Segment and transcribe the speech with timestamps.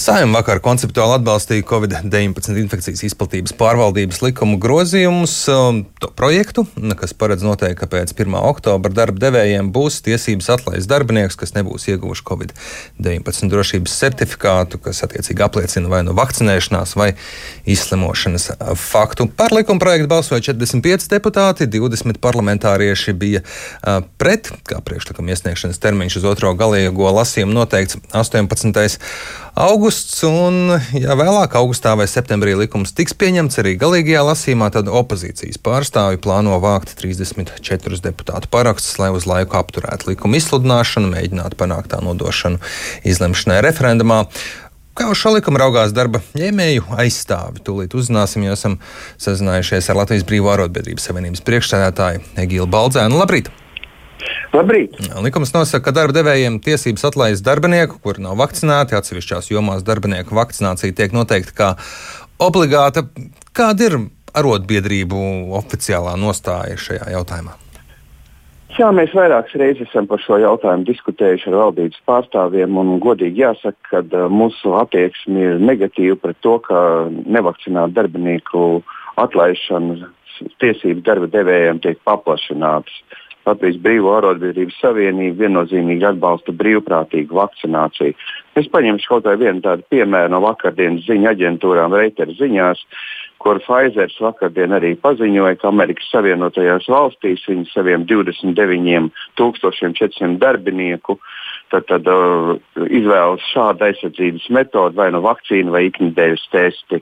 [0.00, 6.64] Saimnieks vakar konceptuāli atbalstīja Covid-19 infekcijas izplatības pārvaldības likumu grozījumus, um, to projektu,
[6.96, 8.32] kas paredz noteikt, ka pēc 1.
[8.48, 15.44] oktobra darba devējiem būs tiesības atlaist darbinieks, kas nebūs ieguvuši Covid-19 drošības certifikātu, kas attiecīgi
[15.44, 17.10] apliecina vai nu vakcinēšanās vai
[17.68, 19.28] izslimošanas faktu.
[19.36, 26.22] Par likuma projektu balsoja 45 deputāti, 20 parlamentārieši bija uh, pret, kā priekšlikuma iesniegšanas termiņš
[26.22, 28.80] uz otro galīgo lasījumu noteikts 18
[29.60, 35.60] augusts, un, ja vēlāk, augustā vai septembrī likums tiks pieņemts arī galīgajā lasīmā, tad opozīcijas
[35.62, 42.00] pārstāvi plāno vākt 34 deputātu parakstus, lai uz laiku apturētu likuma izsludināšanu, mēģinātu panākt tā
[42.04, 42.60] nodošanu
[43.08, 44.24] izlemšanai referendumā.
[44.96, 47.62] Kā uz šo likumu raugās darba ņēmēju aizstāvi?
[47.64, 48.80] Tūlīt uzzināsim, jo esam
[49.22, 53.20] sazinājušies ar Latvijas Brīvā arotbiedrības savienības priekšsēdētāju Egilu Baldzēnu.
[53.22, 53.52] Labrīt!
[54.50, 54.96] Labrīt!
[55.22, 58.96] Likums nosaka, ka darba devējiem tiesības atlaist darbinieku, kuri nav vakcinēti.
[58.98, 61.68] Atsevišķās jomās darbinieku vakcinācija tiek noteikta kā
[62.42, 63.06] obligāta.
[63.54, 63.98] Kāda ir
[64.34, 65.20] arotbiedrību
[65.58, 67.54] oficiālā nostāja šajā jautājumā?
[68.78, 72.78] Jā, mēs vairākas reizes esam par šo jautājumu diskutējuši ar valdības pārstāvjiem.
[73.02, 78.66] Godīgi jāsaka, ka uh, mūsu attieksme ir negatīva pret to, ka nevakcinētu darbinieku
[79.20, 80.06] atlaišanas
[80.62, 83.02] tiesības darba devējiem tiek paplašinātas.
[83.48, 88.12] Latvijas Brīvā arotbiedrības savienība viennozīmīgi atbalsta brīvprātīgu vakcināciju.
[88.60, 92.78] Es paņemšu kaut vai vienu tādu piemēru no vakardienas ziņu aģentūrām Reuters ziņās,
[93.40, 101.12] kur Pfizer vakardien arī paziņoja, ka Amerikas Savienotajās valstīs viņi saviem 29,400 darbinieku
[101.70, 102.56] tad, tad, uh,
[102.90, 106.96] izvēlas šādu aizsardzības metodi, vai nu vakcīnu vai iknedēļas testi.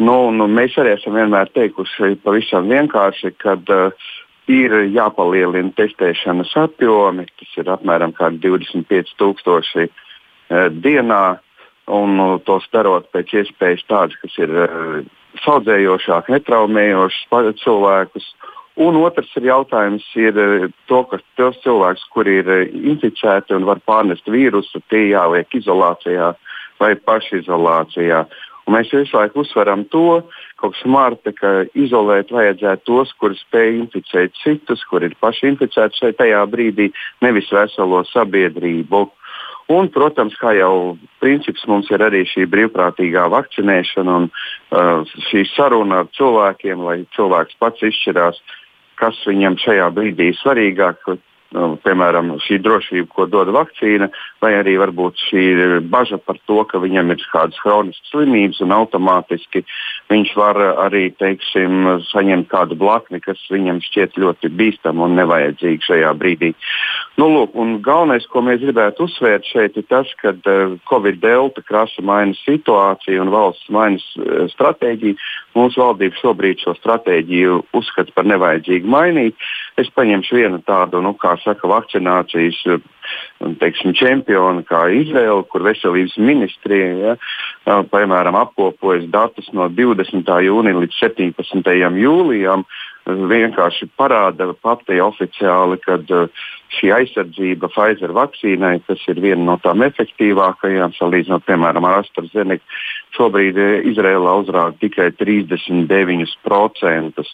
[0.00, 4.08] Nu, nu, mēs arī esam vienmēr teikuši pavisam vienkārši, ka uh,
[4.50, 9.88] ir jāpalielina testēšanas apjomi, tas ir apmēram 25,000 e,
[10.84, 11.24] dienā,
[11.90, 14.68] un nu, tos darot pēc iespējas tādus, kas ir e,
[15.44, 17.26] saudzējošāk, netraumējošs
[17.64, 18.32] cilvēkus.
[18.80, 23.82] Un otrs ir jautājums ir e, to, ka tos cilvēkus, kuri ir inficēti un var
[23.86, 26.34] pārnest vīrusu, tie jāliek izolācijā
[26.80, 28.24] vai pašizolācijā.
[28.70, 30.20] Un mēs visu laiku uzsveram to,
[30.62, 36.20] kas smārta, ka izolēt vajadzētu tos, kuri spēj inficēt citus, kuri ir paši inficēti šeit
[36.20, 36.86] tajā brīdī,
[37.26, 39.00] nevis veselo sabiedrību.
[39.74, 45.02] Un, protams, kā jau princips mums ir arī šī brīvprātīgā vakcinēšana un uh,
[45.32, 48.38] šī saruna ar cilvēkiem, lai cilvēks pats izšķirās,
[49.02, 51.10] kas viņam šajā brīdī ir svarīgāk,
[51.56, 54.10] nu, piemēram, šī drošība, ko dod vakcīna,
[54.42, 55.44] vai arī varbūt šī
[55.90, 59.64] bažas par to, ka viņam ir kādas chroniskas slimības un automātiski
[60.10, 66.12] viņš var arī teiksim, saņemt kādu blakni, kas viņam šķiet ļoti bīstama un nevajadzīga šajā
[66.18, 66.52] brīdī.
[67.20, 72.36] Nu, lūk, galvenais, ko mēs gribētu uzsvērt šeit, ir tas, ka uh, Covid-19 krasa maina
[72.44, 75.18] situāciju un valsts maina uh, stratēģiju.
[75.58, 79.50] Mūsu valdība šobrīd šo stratēģiju uzskata par nevajadzīgu mainīt.
[79.80, 82.58] Es paņemšu vienu tādu, nu, kā saka, vakcinācijas
[83.60, 90.28] teiksim, čempioni, kā Izraela, kur veselības ministrija, ja, piemēram, apkopojas datus no 20.
[90.46, 91.72] jūnija līdz 17.
[92.04, 92.66] jūlijam,
[93.30, 95.98] vienkārši parāda pati oficiāli, ka
[96.76, 102.64] šī aizsardzība Pfizer vakcīnai, kas ir viena no tām efektīvākajām, salīdzinot, piemēram, ar AstraZeneca,
[103.16, 103.56] šobrīd
[103.90, 107.26] Izrēlā uzrāda tikai 39%.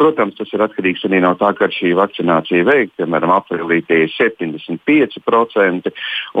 [0.00, 4.10] Protams, tas ir atkarīgs arī no tā, ka šī vakcinācija veikta, piemēram, aprīlī tie ir
[4.16, 5.94] 75%,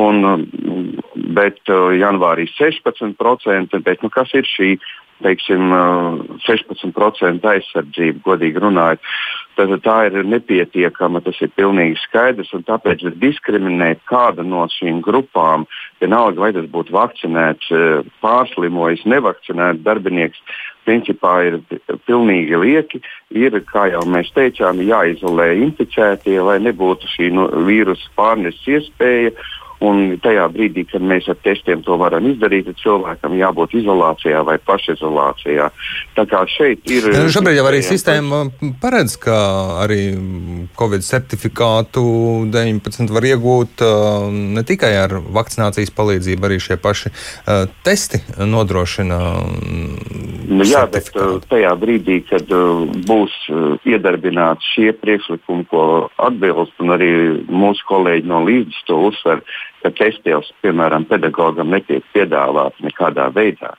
[0.06, 0.14] un,
[1.38, 1.60] bet
[2.02, 3.82] janvārī 16%.
[3.82, 4.70] Bet, nu, kas ir šī
[5.24, 5.72] teiksim,
[6.46, 9.14] 16% aizsardzība, godīgi runājot.
[9.52, 12.54] Tad tā ir nepietiekama, tas ir pilnīgi skaidrs.
[12.68, 15.66] Tāpēc diskriminēt kādu no šīm grupām,
[16.00, 17.68] vienalga vai tas būtu vakcinēts,
[18.24, 20.40] pārslimojis, nevakcinēts darbinieks,
[20.88, 21.58] principā ir
[22.08, 23.02] pilnīgi lieki.
[23.36, 29.36] Ir, kā jau mēs teicām, jāizolē inficētie, lai nebūtu šī no, vīrusu pārneses iespēja.
[29.82, 34.58] Un tajā brīdī, kad mēs ar testiem to varam izdarīt, tad cilvēkam jābūt izolācijā vai
[34.62, 35.68] pašizolācijā.
[36.14, 37.08] Tā kā šeit ir.
[37.32, 38.44] Šobrīd jau arī sistēma
[38.82, 39.36] paredz, ka
[39.82, 40.00] arī
[40.78, 42.04] Covid certifikātu
[42.52, 49.18] 19 var iegūt uh, ne tikai ar vakcinācijas palīdzību, arī šie paši uh, testi nodrošina.
[50.52, 52.46] Nu, jā, bet uh, tajā brīdī, kad
[53.08, 53.34] būs
[53.88, 55.84] iedarbināti šie priekšlikumi, ko
[56.22, 57.10] atbilst, un arī
[57.50, 59.42] mūsu kolēģi no līdzes to uzsver,
[59.82, 63.74] ka testījums, piemēram, pedagogam netiek piedāvāts nekādā veidā.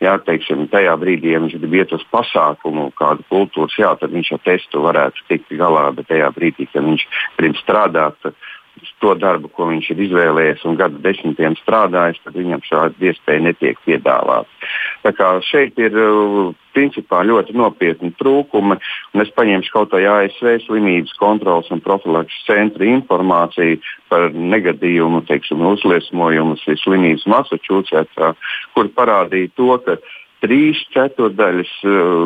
[0.00, 4.30] Jā, teiksim, tajā brīdī, ja viņš grib iet uz pasākumu, kādu kultūras, jā, tad viņš
[4.32, 7.04] ar testu varētu tikt galā, bet tajā brīdī, kad viņš
[7.36, 8.30] grib strādāt,
[9.02, 13.80] to darbu, ko viņš ir izvēlējies un gadu desmitiem strādājis, tad viņam šāda iespēja netiek
[13.86, 14.48] piedāvāta.
[15.46, 15.96] Šeit ir
[16.76, 18.76] principā ļoti nopietni trūkumi.
[19.22, 23.80] Es paņemšu kaut vai ASV slimības kontrolas un profilakses centra informāciju
[24.12, 28.34] par negadījumu, teiksim, uzliesmojumu slimības Massachusettsā,
[28.76, 29.98] kur parādīja to, ka
[30.44, 31.72] trīs ceturdaļas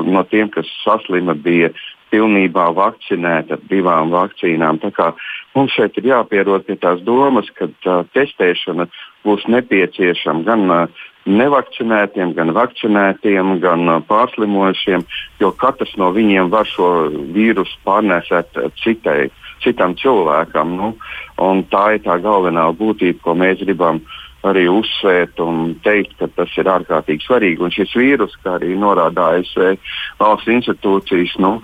[0.06, 1.72] no tiem, kas saslima, bija
[2.14, 4.78] pilnībā vakcinēti ar divām vakcīnām.
[5.54, 8.88] Mums šeit ir jāpierod pie tās domas, ka uh, testēšana
[9.22, 15.06] būs nepieciešama gan uh, nevakcinētiem, gan vakcinētiem, gan uh, pārslimojušiem,
[15.40, 16.90] jo katrs no viņiem var šo
[17.36, 19.30] vīrusu pārnēsēt citai,
[19.62, 20.74] citam cilvēkam.
[20.80, 20.92] Nu,
[21.70, 24.02] tā ir tā galvenā būtība, ko mēs gribam
[24.44, 27.62] arī uzsvērt un teikt, ka tas ir ārkārtīgi svarīgi.
[27.64, 29.78] Un šis vīrus, kā arī norāda ASV
[30.20, 31.56] valsts institūcijas, nu,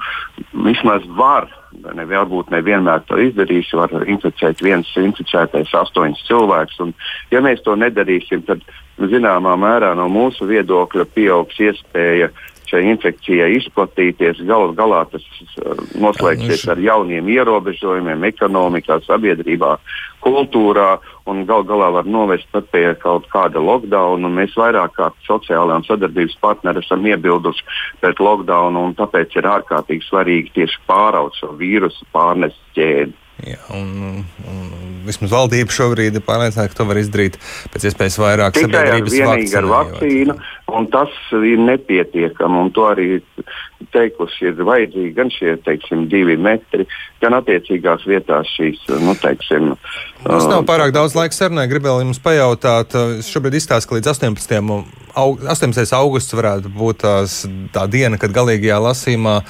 [0.64, 1.50] vismaz var,
[1.96, 6.94] ne, varbūt nevienmēr to izdarīs, var inficēt viens inficētais astoņus cilvēkus.
[7.32, 8.64] Ja mēs to nedarīsim, tad
[9.08, 12.30] zināmā mērā no mūsu viedokļa pieaugs iespēja
[12.70, 14.42] šai infekcijai izplatīties.
[14.46, 15.24] Galu galā tas
[15.58, 19.76] uh, noslēgsies ar jauniem ierobežojumiem ekonomikā, sabiedrībā,
[20.24, 20.98] kultūrā
[21.30, 24.28] un gal galā var novest pat pie kaut kāda lockdown.
[24.36, 27.66] Mēs vairāk kā sociālām sadarbības partneri esam iebilduši
[28.02, 33.16] pret lockdown, un tāpēc ir ārkārtīgi svarīgi tieši pāraut šo vīrusu pārneses ķēdi.
[33.40, 34.69] Jā, un, un
[35.06, 37.38] vismaz valdība šobrīd ir pārliecināta, ka to var izdarīt
[37.72, 39.58] pēc iespējas vairāk Tikai sabiedrības vakcīnu.
[39.60, 40.36] ar vakcīnu,
[40.78, 42.64] un tas ir nepietiekami.
[42.76, 43.08] To arī
[43.94, 46.86] teikusi, ir vajadzīgi gan šie teiksim, divi metri,
[47.22, 48.82] gan attiecīgās vietās šīs.
[49.00, 49.74] Nu, teiksim,
[50.24, 51.64] Tas nav pārāk daudz laika sarunai.
[51.70, 52.92] Gribēju jums pajautāt,
[53.24, 54.99] šobrīd izstāstu, ka līdz 18.
[55.18, 55.90] Aug, 18.
[55.96, 57.40] augusts varētu būt tās,
[57.74, 59.40] tā diena, kad galīgajā lasīmā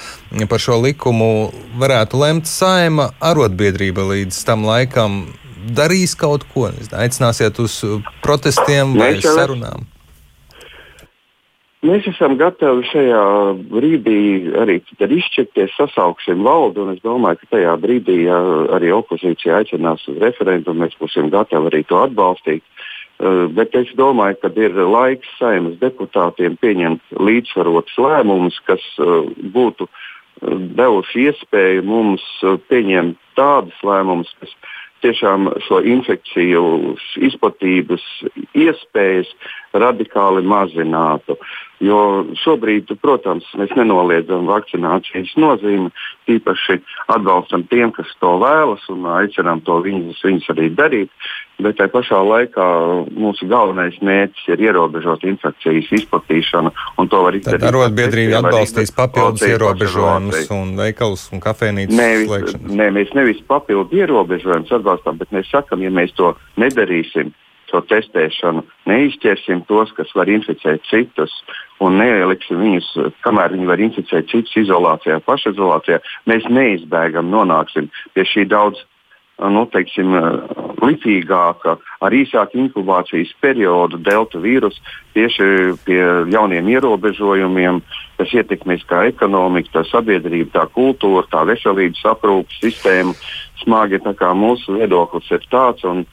[0.49, 5.23] par šo likumu varētu lemt saima arotbiedrība līdz tam laikam
[5.77, 6.69] darīs kaut ko?
[6.97, 7.81] Aicināsiet uz
[8.25, 9.89] protestiem vai Mēs sarunām?
[11.81, 13.21] Mēs esam gatavi šajā
[13.71, 14.17] brīdī
[14.61, 18.37] arī izšķirties, sasauksim valdu, un es domāju, ka tajā brīdī, ja
[18.77, 22.61] arī opozīcija aicinās uz referendumu, mēs būsim gatavi arī to atbalstīt.
[23.21, 29.85] Uh, bet es domāju, ka ir laiks saimnes deputātiem pieņemt līdzsvarotus lēmumus, kas uh, būtu
[29.85, 30.07] uh,
[30.79, 32.23] devuši iespēju mums
[32.71, 34.55] pieņemt tādus lēmumus, kas
[35.05, 36.63] tiešām šo infekciju
[37.29, 38.03] izplatības
[38.57, 39.29] iespējas
[39.73, 41.37] radikāli mazinātu.
[41.81, 41.99] Jo
[42.37, 45.89] šobrīd, protams, mēs nenoliedzam vakcinācijas nozīmi,
[46.29, 46.77] tīpaši
[47.09, 51.09] atbalstam tiem, kas to vēlas un aicinām to viņus, viņus arī darīt.
[51.61, 52.67] Bet tajā pašā laikā
[53.17, 57.65] mūsu galvenais mērķis ir ierobežot infekcijas izplatīšanu, un to var izdarīt.
[57.69, 62.73] Arotbiedrība atbalstīs papildus ierobežojumus un veikalus un kafejnīcas slēgšanas.
[62.77, 67.33] Nē, mēs nevis papildu ierobežojumus atbalstām, bet mēs sakam, ja mēs to nedarīsim,
[67.71, 71.33] to testēšanu, neizķersim tos, kas var inficēt citus,
[71.81, 72.91] un neieliksim viņus,
[73.25, 78.83] kamēr viņi var inficēt citus izolācijā, pašizolācijā, mēs neizbēgam nonāksim pie šī daudz
[79.49, 80.13] nu, teiksim,
[80.81, 84.81] lipīgāka, ar īsāku inkubācijas periodu delta vīrusu
[85.15, 85.47] tieši
[85.85, 86.01] pie
[86.33, 87.81] jauniem ierobežojumiem,
[88.19, 93.15] kas ietekmēs kā ekonomiku, tā sabiedrība, tā kultūra, tā veselības aprūpas sistēma.
[93.61, 96.05] Smagi tā kā mūsu viedoklis ir tāds, un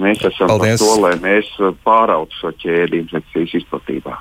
[0.00, 0.80] mēs esam Paldies.
[0.80, 1.50] par to, lai mēs
[1.86, 4.18] pārautu šo ķēdi infekcijas izplatībā.